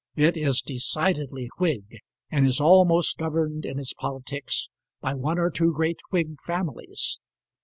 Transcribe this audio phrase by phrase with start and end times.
[0.15, 1.99] It is decidedly Whig,
[2.31, 4.67] and is almost governed in its politics
[4.99, 7.19] by one or two great Whig families.